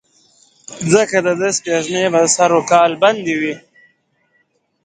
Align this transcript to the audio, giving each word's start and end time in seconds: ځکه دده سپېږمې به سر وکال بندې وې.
ځکه 0.91 1.17
دده 1.25 1.49
سپېږمې 1.57 2.05
به 2.13 2.21
سر 2.35 2.51
وکال 2.57 2.91
بندې 3.03 3.35
وې. 3.41 3.55